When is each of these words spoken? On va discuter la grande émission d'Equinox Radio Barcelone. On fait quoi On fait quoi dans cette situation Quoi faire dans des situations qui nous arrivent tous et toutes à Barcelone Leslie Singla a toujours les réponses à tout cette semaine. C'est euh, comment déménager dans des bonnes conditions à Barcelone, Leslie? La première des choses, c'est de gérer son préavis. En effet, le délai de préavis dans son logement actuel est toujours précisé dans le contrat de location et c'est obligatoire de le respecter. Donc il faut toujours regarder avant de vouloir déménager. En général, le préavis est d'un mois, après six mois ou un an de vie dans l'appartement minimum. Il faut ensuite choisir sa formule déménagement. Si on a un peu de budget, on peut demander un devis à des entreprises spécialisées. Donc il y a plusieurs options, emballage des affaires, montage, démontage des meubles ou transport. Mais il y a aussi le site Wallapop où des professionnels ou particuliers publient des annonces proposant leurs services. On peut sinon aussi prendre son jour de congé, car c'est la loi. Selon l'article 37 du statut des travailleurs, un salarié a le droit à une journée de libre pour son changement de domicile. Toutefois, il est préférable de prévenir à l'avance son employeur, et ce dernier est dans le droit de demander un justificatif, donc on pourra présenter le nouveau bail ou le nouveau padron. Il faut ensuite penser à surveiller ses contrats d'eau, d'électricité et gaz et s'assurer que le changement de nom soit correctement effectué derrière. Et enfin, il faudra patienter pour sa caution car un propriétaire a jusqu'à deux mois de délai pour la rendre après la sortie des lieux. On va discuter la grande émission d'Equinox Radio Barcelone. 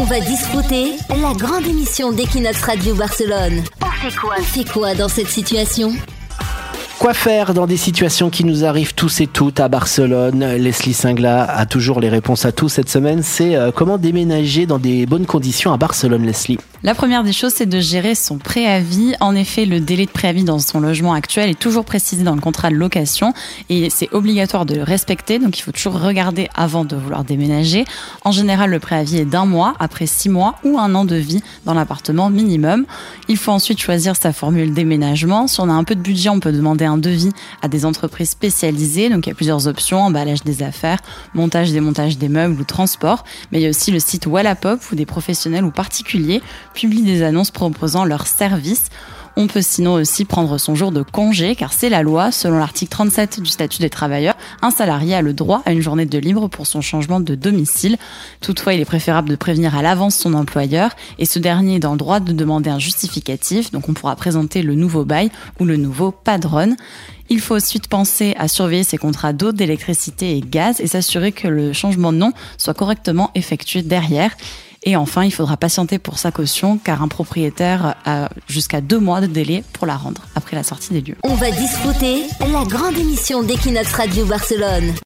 On 0.00 0.04
va 0.04 0.20
discuter 0.20 0.92
la 1.08 1.32
grande 1.32 1.66
émission 1.66 2.12
d'Equinox 2.12 2.62
Radio 2.62 2.94
Barcelone. 2.94 3.64
On 3.82 3.90
fait 3.90 4.16
quoi 4.16 4.34
On 4.38 4.42
fait 4.42 4.64
quoi 4.64 4.94
dans 4.94 5.08
cette 5.08 5.26
situation 5.26 5.92
Quoi 7.00 7.14
faire 7.14 7.52
dans 7.52 7.66
des 7.66 7.76
situations 7.76 8.30
qui 8.30 8.44
nous 8.44 8.64
arrivent 8.64 8.94
tous 8.94 9.20
et 9.20 9.26
toutes 9.26 9.58
à 9.58 9.68
Barcelone 9.68 10.54
Leslie 10.54 10.94
Singla 10.94 11.42
a 11.44 11.66
toujours 11.66 11.98
les 11.98 12.08
réponses 12.08 12.44
à 12.44 12.52
tout 12.52 12.68
cette 12.68 12.88
semaine. 12.88 13.24
C'est 13.24 13.56
euh, 13.56 13.72
comment 13.72 13.98
déménager 13.98 14.66
dans 14.66 14.78
des 14.78 15.04
bonnes 15.04 15.26
conditions 15.26 15.72
à 15.72 15.76
Barcelone, 15.76 16.24
Leslie? 16.24 16.58
La 16.84 16.94
première 16.94 17.24
des 17.24 17.32
choses, 17.32 17.54
c'est 17.56 17.66
de 17.66 17.80
gérer 17.80 18.14
son 18.14 18.38
préavis. 18.38 19.16
En 19.18 19.34
effet, 19.34 19.64
le 19.64 19.80
délai 19.80 20.06
de 20.06 20.12
préavis 20.12 20.44
dans 20.44 20.60
son 20.60 20.78
logement 20.78 21.12
actuel 21.12 21.50
est 21.50 21.58
toujours 21.58 21.84
précisé 21.84 22.22
dans 22.22 22.36
le 22.36 22.40
contrat 22.40 22.70
de 22.70 22.76
location 22.76 23.34
et 23.68 23.90
c'est 23.90 24.08
obligatoire 24.12 24.64
de 24.64 24.76
le 24.76 24.84
respecter. 24.84 25.40
Donc 25.40 25.58
il 25.58 25.62
faut 25.62 25.72
toujours 25.72 26.00
regarder 26.00 26.48
avant 26.54 26.84
de 26.84 26.94
vouloir 26.94 27.24
déménager. 27.24 27.84
En 28.24 28.30
général, 28.30 28.70
le 28.70 28.78
préavis 28.78 29.18
est 29.18 29.24
d'un 29.24 29.44
mois, 29.44 29.74
après 29.80 30.06
six 30.06 30.28
mois 30.28 30.54
ou 30.62 30.78
un 30.78 30.94
an 30.94 31.04
de 31.04 31.16
vie 31.16 31.42
dans 31.64 31.74
l'appartement 31.74 32.30
minimum. 32.30 32.86
Il 33.26 33.38
faut 33.38 33.50
ensuite 33.50 33.80
choisir 33.80 34.14
sa 34.14 34.32
formule 34.32 34.72
déménagement. 34.72 35.48
Si 35.48 35.60
on 35.60 35.68
a 35.68 35.72
un 35.72 35.82
peu 35.82 35.96
de 35.96 36.00
budget, 36.00 36.28
on 36.28 36.38
peut 36.38 36.52
demander 36.52 36.84
un 36.84 36.96
devis 36.96 37.32
à 37.60 37.66
des 37.66 37.86
entreprises 37.86 38.30
spécialisées. 38.30 39.08
Donc 39.08 39.26
il 39.26 39.30
y 39.30 39.32
a 39.32 39.34
plusieurs 39.34 39.66
options, 39.66 40.00
emballage 40.00 40.44
des 40.44 40.62
affaires, 40.62 41.00
montage, 41.34 41.72
démontage 41.72 42.18
des 42.18 42.28
meubles 42.28 42.60
ou 42.60 42.64
transport. 42.64 43.24
Mais 43.50 43.58
il 43.58 43.62
y 43.62 43.66
a 43.66 43.70
aussi 43.70 43.90
le 43.90 43.98
site 43.98 44.28
Wallapop 44.28 44.80
où 44.92 44.94
des 44.94 45.06
professionnels 45.06 45.64
ou 45.64 45.72
particuliers 45.72 46.40
publient 46.78 47.02
des 47.02 47.24
annonces 47.24 47.50
proposant 47.50 48.04
leurs 48.04 48.28
services. 48.28 48.84
On 49.36 49.48
peut 49.48 49.62
sinon 49.62 49.94
aussi 49.94 50.24
prendre 50.24 50.58
son 50.58 50.76
jour 50.76 50.92
de 50.92 51.02
congé, 51.02 51.56
car 51.56 51.72
c'est 51.72 51.88
la 51.88 52.02
loi. 52.02 52.30
Selon 52.30 52.58
l'article 52.58 52.90
37 52.90 53.40
du 53.40 53.50
statut 53.50 53.80
des 53.80 53.90
travailleurs, 53.90 54.36
un 54.62 54.70
salarié 54.70 55.14
a 55.14 55.22
le 55.22 55.32
droit 55.32 55.62
à 55.64 55.72
une 55.72 55.80
journée 55.80 56.06
de 56.06 56.18
libre 56.18 56.46
pour 56.46 56.68
son 56.68 56.80
changement 56.80 57.18
de 57.18 57.34
domicile. 57.34 57.96
Toutefois, 58.40 58.74
il 58.74 58.80
est 58.80 58.84
préférable 58.84 59.28
de 59.28 59.34
prévenir 59.34 59.76
à 59.76 59.82
l'avance 59.82 60.16
son 60.16 60.34
employeur, 60.34 60.90
et 61.18 61.24
ce 61.24 61.40
dernier 61.40 61.76
est 61.76 61.80
dans 61.80 61.92
le 61.92 61.98
droit 61.98 62.20
de 62.20 62.32
demander 62.32 62.70
un 62.70 62.78
justificatif, 62.78 63.72
donc 63.72 63.88
on 63.88 63.92
pourra 63.92 64.14
présenter 64.14 64.62
le 64.62 64.76
nouveau 64.76 65.04
bail 65.04 65.30
ou 65.58 65.64
le 65.64 65.76
nouveau 65.76 66.12
padron. 66.12 66.76
Il 67.28 67.40
faut 67.40 67.56
ensuite 67.56 67.88
penser 67.88 68.34
à 68.38 68.46
surveiller 68.46 68.84
ses 68.84 68.98
contrats 68.98 69.32
d'eau, 69.32 69.50
d'électricité 69.50 70.36
et 70.36 70.40
gaz 70.40 70.80
et 70.80 70.86
s'assurer 70.86 71.32
que 71.32 71.48
le 71.48 71.72
changement 71.72 72.12
de 72.12 72.18
nom 72.18 72.32
soit 72.56 72.74
correctement 72.74 73.32
effectué 73.34 73.82
derrière. 73.82 74.30
Et 74.84 74.96
enfin, 74.96 75.24
il 75.24 75.32
faudra 75.32 75.56
patienter 75.56 75.98
pour 75.98 76.18
sa 76.18 76.30
caution 76.30 76.78
car 76.78 77.02
un 77.02 77.08
propriétaire 77.08 77.96
a 78.04 78.28
jusqu'à 78.46 78.80
deux 78.80 78.98
mois 78.98 79.20
de 79.20 79.26
délai 79.26 79.64
pour 79.72 79.86
la 79.86 79.96
rendre 79.96 80.22
après 80.34 80.56
la 80.56 80.62
sortie 80.62 80.92
des 80.92 81.00
lieux. 81.00 81.16
On 81.24 81.34
va 81.34 81.50
discuter 81.50 82.22
la 82.40 82.64
grande 82.64 82.96
émission 82.96 83.42
d'Equinox 83.42 83.92
Radio 83.92 84.24
Barcelone. 84.24 84.92